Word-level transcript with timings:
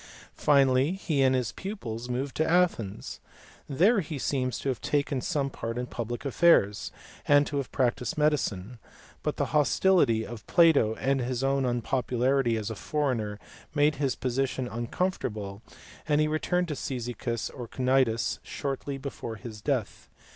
Finally 0.33 0.93
he 0.93 1.21
and 1.21 1.35
his 1.35 1.51
pupils 1.51 2.09
moved 2.09 2.35
to 2.35 2.43
Athens. 2.49 3.19
There 3.69 3.99
he 3.99 4.17
seems 4.17 4.57
to 4.57 4.69
have 4.69 4.81
taken 4.81 5.21
some 5.21 5.51
part 5.51 5.77
in 5.77 5.85
public 5.85 6.25
affairs, 6.25 6.91
and 7.27 7.45
to 7.45 7.57
have 7.57 7.71
practised 7.71 8.17
medicine; 8.17 8.79
but 9.21 9.37
the 9.37 9.45
hostility 9.53 10.25
of 10.25 10.47
Plato 10.47 10.95
and 10.95 11.21
his 11.21 11.43
own 11.43 11.65
unpopularity 11.67 12.57
as 12.57 12.71
a 12.71 12.75
foreigner 12.75 13.37
made 13.75 13.97
his 13.97 14.15
position 14.15 14.67
uncomfortable, 14.67 15.61
and 16.07 16.19
he 16.19 16.27
returned 16.27 16.69
to 16.69 16.75
Cyzicus 16.75 17.51
or 17.51 17.67
Cnidus 17.67 18.39
shortly 18.41 18.97
before 18.97 19.35
his 19.35 19.61
death. 19.61 20.09